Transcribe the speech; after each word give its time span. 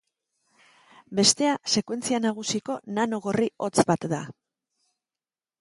Bestea 1.19 1.51
sekuentzia 1.75 2.21
nagusiko 2.25 2.79
nano 2.99 3.21
gorri 3.27 3.53
hotz 3.67 3.89
bat 3.93 4.09
da. 4.15 4.27